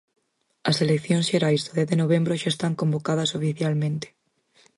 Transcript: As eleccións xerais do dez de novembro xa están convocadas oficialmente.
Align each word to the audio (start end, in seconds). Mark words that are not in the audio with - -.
As 0.69 0.77
eleccións 0.85 1.25
xerais 1.31 1.61
do 1.65 1.71
dez 1.77 1.87
de 1.91 1.97
novembro 2.03 2.39
xa 2.41 2.49
están 2.53 2.73
convocadas 2.81 3.33
oficialmente. 3.39 4.07